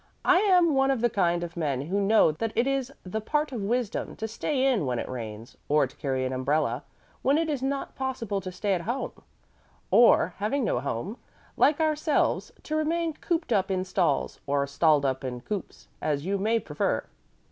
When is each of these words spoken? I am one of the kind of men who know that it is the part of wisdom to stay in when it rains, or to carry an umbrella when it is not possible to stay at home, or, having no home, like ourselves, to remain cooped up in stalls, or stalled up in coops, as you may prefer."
I 0.25 0.39
am 0.39 0.73
one 0.73 0.89
of 0.89 1.01
the 1.01 1.11
kind 1.11 1.43
of 1.43 1.55
men 1.55 1.81
who 1.81 2.01
know 2.01 2.31
that 2.31 2.51
it 2.55 2.65
is 2.65 2.91
the 3.03 3.21
part 3.21 3.51
of 3.51 3.61
wisdom 3.61 4.15
to 4.15 4.27
stay 4.27 4.65
in 4.65 4.87
when 4.87 4.97
it 4.97 5.07
rains, 5.07 5.55
or 5.69 5.85
to 5.85 5.95
carry 5.95 6.25
an 6.25 6.33
umbrella 6.33 6.81
when 7.21 7.37
it 7.37 7.51
is 7.51 7.61
not 7.61 7.93
possible 7.95 8.41
to 8.41 8.51
stay 8.51 8.73
at 8.73 8.81
home, 8.81 9.11
or, 9.91 10.33
having 10.37 10.63
no 10.63 10.79
home, 10.79 11.17
like 11.55 11.79
ourselves, 11.79 12.51
to 12.63 12.75
remain 12.75 13.13
cooped 13.13 13.53
up 13.53 13.69
in 13.69 13.85
stalls, 13.85 14.39
or 14.47 14.65
stalled 14.65 15.05
up 15.05 15.23
in 15.23 15.39
coops, 15.41 15.87
as 16.01 16.25
you 16.25 16.39
may 16.39 16.57
prefer." 16.59 17.05